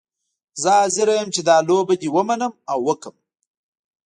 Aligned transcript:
زه 0.61 0.69
حاضره 0.79 1.11
یم 1.19 1.29
چې 1.35 1.41
دا 1.47 1.57
لوبه 1.67 1.93
دې 2.01 2.09
ومنم 2.15 2.53
او 2.71 2.77
وکړم. 2.87 3.15